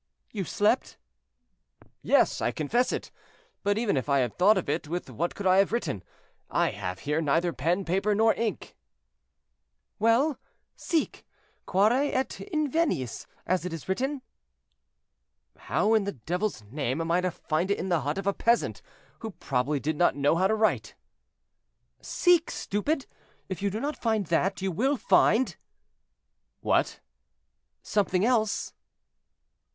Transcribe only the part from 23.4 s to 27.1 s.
if you do not find that, you will find—" "What?"